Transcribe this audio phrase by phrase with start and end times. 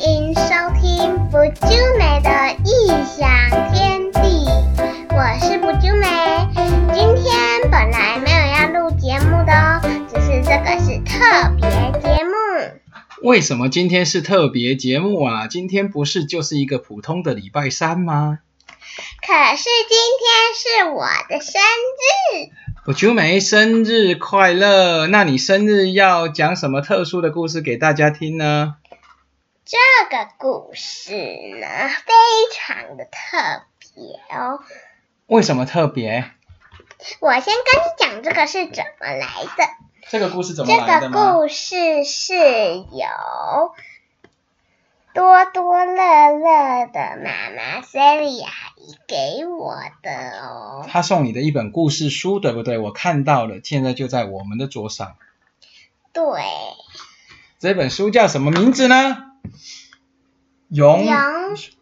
[0.00, 0.42] 迎收
[0.78, 2.30] 听不啾美的
[2.64, 4.46] 异想天地，
[5.08, 6.06] 我是不啾美。
[6.92, 11.68] 今天本来没有要录节目的哦，只是这个是特别
[12.00, 12.32] 节目。
[13.22, 15.46] 为什么今天是特别节目啊？
[15.46, 18.40] 今天不是就是一个普通的礼拜三吗？
[19.26, 22.50] 可是今天是我的生日，
[22.84, 25.06] 不啾美生日快乐！
[25.06, 28.74] 那你生日要讲什么特殊的故事给大家听呢？
[29.68, 29.76] 这
[30.16, 31.66] 个故事呢
[32.06, 32.14] 非
[32.52, 34.60] 常的特别哦。
[35.26, 36.30] 为什么特别？
[37.18, 39.64] 我先跟你讲这个是怎么来的。
[40.08, 41.32] 这个故事怎么这来的这个？
[41.32, 42.36] 故事是
[42.76, 43.74] 由
[45.12, 50.86] 多多乐乐的妈妈 Sally 阿姨给我的哦。
[50.88, 52.78] 她送你的一本故事书，对不对？
[52.78, 55.16] 我看到了，现在就在我们的桌上。
[56.12, 56.44] 对，
[57.58, 59.24] 这本书叫什么名字呢？
[60.68, 61.14] 勇勇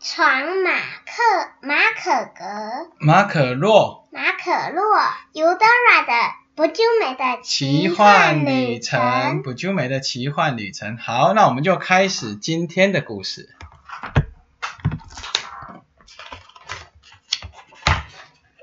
[0.00, 0.70] 闯马
[1.06, 4.84] 克马可格马可洛马可洛
[5.32, 6.12] Udora 的
[6.54, 10.96] 不救美的奇幻幻旅程，不啾美的奇幻旅程。
[10.98, 13.48] 好，那我们就开始今天的故事。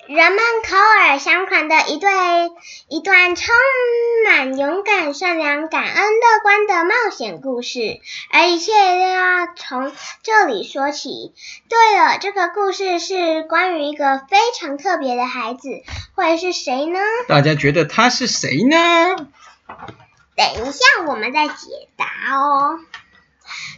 [0.07, 2.09] 人们口耳相传的一对
[2.89, 3.55] 一段充
[4.25, 8.00] 满勇敢、善良、感恩、乐观的冒险故事，
[8.31, 9.91] 而一切都要从
[10.23, 11.33] 这里说起。
[11.69, 15.69] 对了，这个故事是关于一个非常特别的孩子，
[16.16, 17.00] 会是谁呢？
[17.28, 18.78] 大家觉得他是谁呢？
[20.35, 22.80] 等一下，我们再解答哦。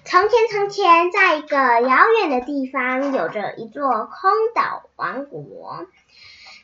[0.05, 5.85] 从前，从前，在一个遥远的地方，有着一座空岛王国。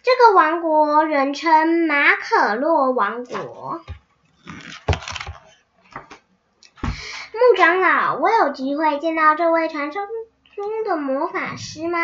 [0.02, 3.82] 这个王国人称马可洛王国。
[6.82, 10.08] 木长老，我有机会见到这位传说
[10.56, 12.00] 中的魔法师吗？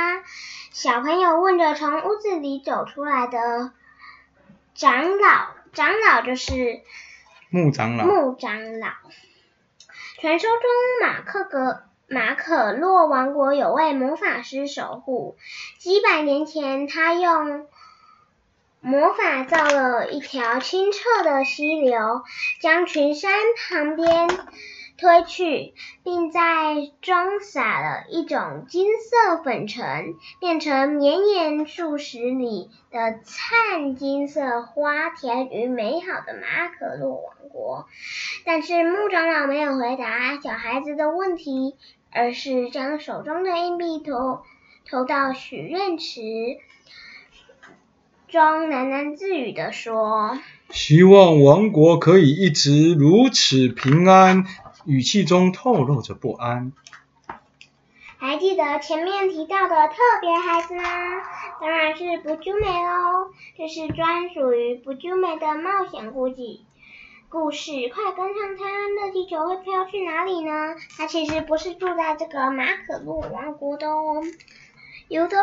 [0.72, 3.72] 小朋友问着从屋子里走出来的
[4.74, 6.82] 长老，长老就是
[7.50, 8.06] 木长老。
[8.06, 8.90] 木长老。
[10.20, 15.38] 传说中，马克格马可洛王国有位魔法师守护。
[15.80, 17.68] 几百年前，他用
[18.86, 22.22] 魔法造了一条清澈的溪流，
[22.62, 23.32] 将群山
[23.68, 24.30] 旁边
[24.96, 25.74] 推去，
[26.04, 37.88] 并在中撒了一种金色粉尘，变成绵延数十里的灿金色花田与美好的马可洛王国。
[38.46, 41.76] 但是木长老没有回答小孩子的问题，
[42.14, 44.44] 而是将手中的硬币投
[44.88, 46.20] 投到许愿池
[48.36, 50.38] 中，喃喃自语地说
[50.70, 54.44] 希望王国可以一直如此平安，
[54.84, 56.74] 语气中透露着不安。
[58.20, 60.84] ：“还记得前面提到的特别孩子吗？
[61.62, 63.32] 当然是不啾美喽！
[63.58, 66.36] 这是专属于不啾美的冒险故事。”
[67.32, 68.66] 故事，快跟上它！
[68.66, 70.76] 热气球会飘去哪里呢？
[70.98, 74.22] 他其实不是住在这个马可洛王国的哦。
[75.08, 75.38] 有的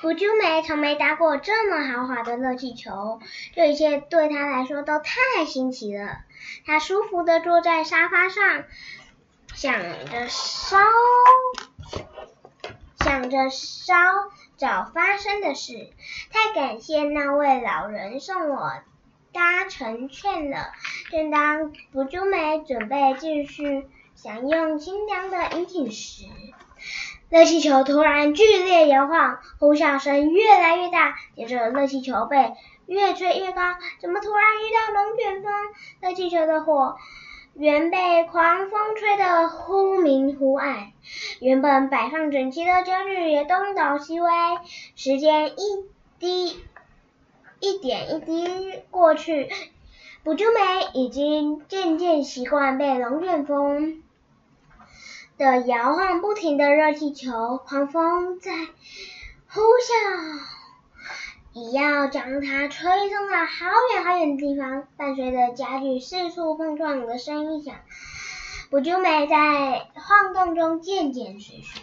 [0.00, 3.20] 福珠梅从没搭过这么豪华的热气球，
[3.54, 6.20] 这一切对她来说都太新奇了。
[6.64, 8.64] 她舒服的坐在沙发上，
[9.52, 10.78] 想着烧，
[13.04, 13.94] 想着烧
[14.56, 15.90] 早发生的事。
[16.30, 18.72] 太感谢那位老人送我
[19.34, 20.72] 搭乘券了。
[21.10, 26.24] 正当福珠梅准备继续享用清凉的饮品时，
[27.30, 32.54] 热气球突然剧烈摇晃，呼啸声越来越大，接着热气球被
[32.86, 33.62] 越吹越高。
[34.00, 35.52] 怎么突然遇到龙卷风？
[36.00, 36.96] 热气球的火
[37.54, 40.88] 源被狂风吹得忽明忽暗，
[41.40, 44.30] 原本摆放整齐的家具也东倒西歪。
[44.96, 45.84] 时间一
[46.18, 46.60] 滴
[47.60, 49.48] 一点一滴过去，
[50.24, 54.02] 补珠梅已经渐渐习惯被龙卷风
[55.40, 58.52] 的摇晃不停的热气球，狂风在
[59.48, 60.38] 呼啸，
[61.54, 64.86] 也要将它吹送到好远好远的地方。
[64.98, 67.74] 伴随着家具四处碰撞的声音响，
[68.68, 71.80] 补珠梅在晃动中渐渐睡去。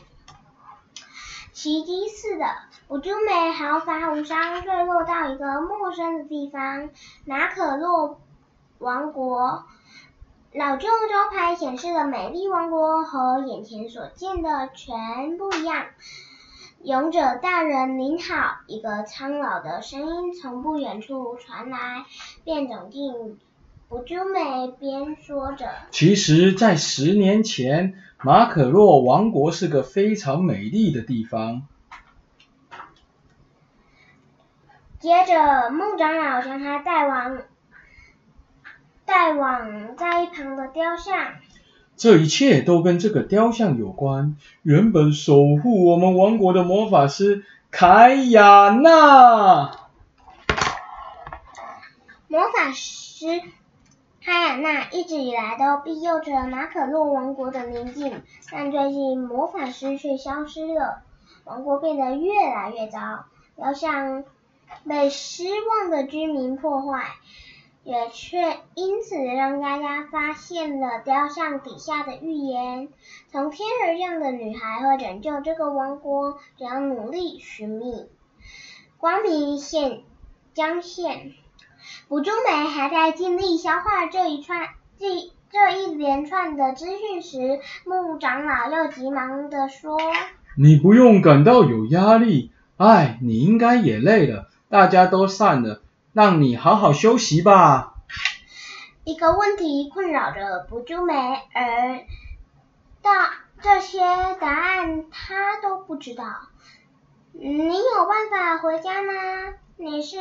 [1.51, 2.45] 奇迹似的，
[2.87, 6.91] 补珠梅毫发无伤，坠落到一个陌生的地方——
[7.25, 8.21] 马可洛
[8.77, 9.65] 王国。
[10.57, 15.85] 老旧招牌显示的美丽王国和眼前所见的全不一样。
[16.81, 18.61] 勇者大人您好！
[18.65, 22.05] 一个苍老的声音从不远处传来，
[22.43, 23.37] 便走进
[23.87, 25.69] 不就美边说着。
[25.91, 27.93] 其实，在十年前，
[28.23, 31.67] 马可洛王国是个非常美丽的地方。
[34.97, 37.37] 接着，木长老将他带往
[39.07, 41.17] 带往在一旁的雕像。
[41.95, 44.35] 这一切都跟这个雕像有关。
[44.61, 49.71] 原本守护我们王国的魔法师凯亚娜。
[52.27, 53.25] 魔法师
[54.21, 58.21] 凯亚娜一直以来都庇佑着马可洛王国的宁静，
[58.51, 61.01] 但最近魔法师却消失了，
[61.45, 62.99] 王国变得越来越糟。
[63.55, 64.25] 雕像
[64.85, 67.05] 被失望的居民破坏。
[67.87, 68.37] 也却
[68.75, 72.89] 因此让丫丫发现了雕像底下的预言：
[73.31, 78.07] 从天而降的女孩会拯救这个王国，只要努力寻觅，
[78.97, 80.01] 光明现
[80.53, 81.31] 将现。
[82.09, 84.67] 卜珠梅还在尽力消化这一串
[84.99, 85.05] 这
[85.49, 89.97] 这一连串的资讯时，木长老又急忙地说
[90.59, 95.81] ：“你不用感到有压力，哎，你应该也累了，大家都散了。”
[96.17, 97.93] 让你好好休息吧。
[99.03, 102.07] 一个问题困扰着不就梅，而
[103.03, 103.29] 大
[103.61, 103.99] 这些
[104.41, 106.25] 答案他都不知道。
[107.33, 109.13] 你有办法回家吗？
[109.75, 110.17] 你是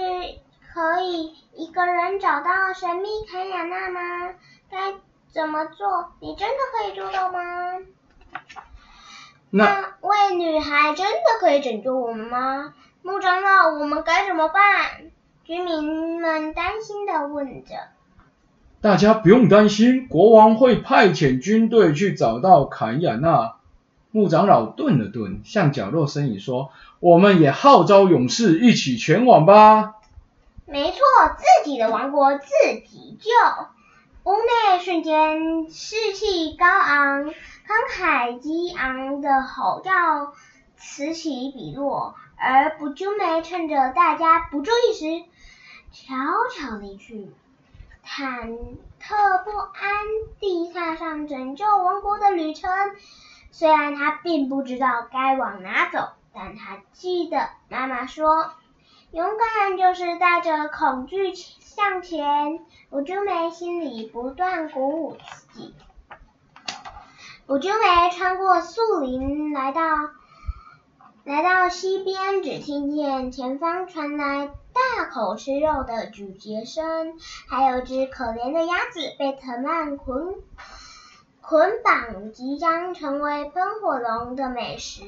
[0.70, 4.34] 可以一个人找到神秘凯亚娜吗？
[4.70, 4.96] 该
[5.32, 6.12] 怎么做？
[6.20, 7.38] 你真的可以做到吗？
[9.48, 12.74] 那位女孩真的可以拯救我们吗？
[13.00, 15.10] 木长老，我们该怎么办？
[15.46, 17.76] 居民们担心的问着
[18.82, 23.54] ：“大家不用担心，国王会派遣军队去找到坎亚娜。”
[24.10, 29.94] 牧长老顿了顿，向角落呻吟说：“我们也号召勇士一起前往吧。”
[30.66, 30.98] 没错，
[31.36, 32.48] 自己的王国自
[32.84, 33.30] 己救。
[34.24, 37.32] 屋内瞬间士气高昂，慷
[37.88, 39.92] 慨激昂的吼叫
[40.76, 42.16] 此起彼落。
[42.38, 45.24] 而卜珠梅趁着大家不注意时，
[45.98, 46.14] 悄
[46.52, 47.32] 悄离去，
[48.04, 48.58] 忐
[49.00, 50.04] 忑不安
[50.38, 52.70] 地踏上拯救王国的旅程。
[53.50, 58.52] 虽然他并不知道该往哪走，但他记得妈妈说
[59.10, 62.60] ：“勇敢就是带着恐惧向前。”
[62.90, 65.74] 卜珠梅心里不断鼓舞自己。
[67.46, 69.80] 卜珠梅穿过树林，来到
[71.24, 74.50] 来到溪边，只听见前方传来。
[74.96, 77.18] 大口吃肉的咀嚼声，
[77.50, 80.36] 还有只可怜的鸭子被藤蔓捆
[81.42, 85.02] 捆绑，即将成为喷火龙的美食。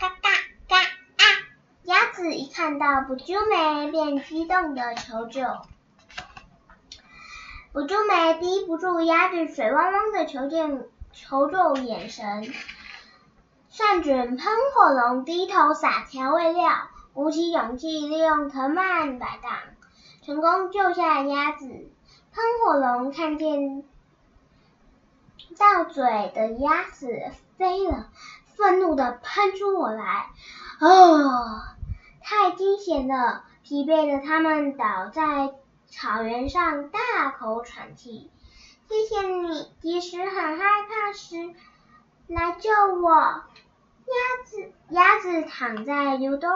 [0.00, 0.28] 嘎嘎
[0.66, 1.24] 嘎啊！
[1.84, 5.44] 鸭子一看到卜珠梅，便激动的求救。
[7.72, 12.52] 卜珠梅抵不住鸭子水汪汪的求救求救眼神，
[13.68, 16.72] 算准喷火龙低头撒调味料。
[17.16, 19.50] 鼓起勇气，利用藤蔓摆荡，
[20.22, 21.64] 成功救下鸭子。
[21.64, 23.84] 喷火龙看见
[25.58, 26.04] 到嘴
[26.34, 27.08] 的鸭子
[27.56, 28.10] 飞了，
[28.54, 30.26] 愤怒的喷出火来。
[30.78, 31.62] 哦，
[32.20, 33.44] 太惊险了！
[33.62, 35.54] 疲惫的他们倒在
[35.86, 38.30] 草原上，大口喘气。
[38.90, 41.54] 谢谢你，即使很害怕时
[42.26, 42.70] 来救
[43.00, 43.10] 我。
[43.10, 46.50] 鸭子，鸭子躺在油洞。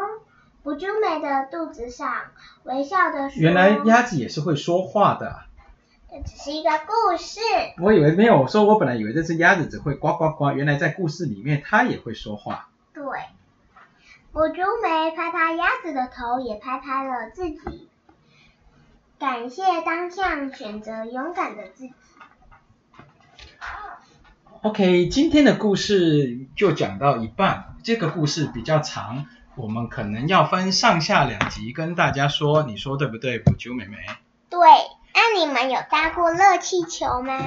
[0.63, 2.09] 卜珠梅的肚子上，
[2.65, 5.45] 微笑的说：“原来鸭子也是会说话的。”
[6.11, 7.41] 这只是一个故事。
[7.79, 12.69] 我以为没有，说我本来以为这只鸭子只会呱呱呱，原来在故事里面它也会说话。
[12.93, 13.05] 对，
[14.33, 17.89] 卜珠梅拍拍鸭子的头，也拍拍了自己，
[19.19, 21.95] 感谢当下选择勇敢的自己。
[24.63, 29.27] OK，今天的故事就讲到一半，这个故事比较长。
[29.61, 33.99] 我们可能要分上下两集跟大家说，你说对不对，补救妹妹？
[34.49, 34.59] 对，
[35.15, 37.39] 那你们有搭过热气球吗？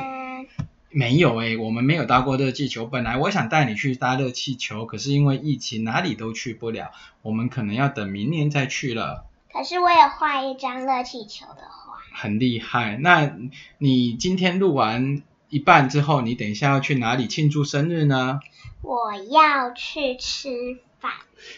[0.91, 2.85] 没有诶，我们没有搭过热气球。
[2.85, 6.91] 本来我想带你去搭热气球，可是因为疫情哪里都去不了，
[7.23, 9.25] 我们可能要等明年再去了。
[9.51, 11.97] 可是我有画一张热气球的画。
[12.13, 13.33] 很厉害，那
[13.79, 18.39] 你今天录完一半之后，你等一下要去哪里庆祝生日呢？
[18.83, 20.77] 我要去吃。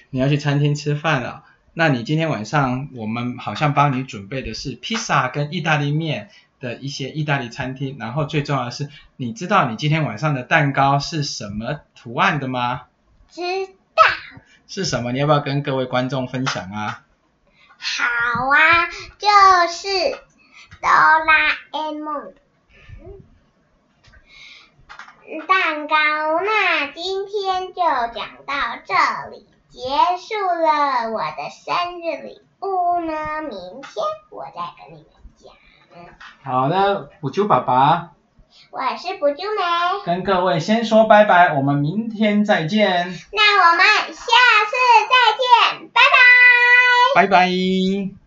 [0.09, 12.83] 你要去餐厅吃饭了，那你今天晚上我们好像帮你准备的是披萨跟意大利面的一些意大利餐厅，然后最重要的是，你知道你今天晚上的蛋糕是什么图案的吗？
[13.29, 14.03] 知道。
[14.67, 15.11] 是什么？
[15.11, 17.03] 你要不要跟各位观众分享啊？
[17.77, 18.87] 好啊，
[19.19, 19.27] 就
[19.71, 19.87] 是
[20.81, 22.33] 哆啦 A 梦
[25.47, 25.95] 蛋糕。
[26.43, 28.53] 那今天就讲到
[28.85, 28.93] 这
[29.31, 29.79] 里，结
[30.17, 31.11] 束了。
[31.11, 35.53] 我的生日礼物呢，明天我再跟你们讲。
[36.43, 38.11] 好的，补救爸爸
[38.71, 44.75] 我是补救梅，跟各位先说拜拜，我们明天再见，那我们下次
[45.09, 47.21] 再见，拜拜。
[47.21, 48.24] 拜拜。